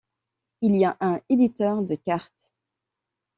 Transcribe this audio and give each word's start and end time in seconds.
Il 0.61 0.75
y 0.77 0.83
a 0.83 0.97
un 0.99 1.21
éditeur 1.29 1.83
de 1.83 1.93
carte. 1.93 2.55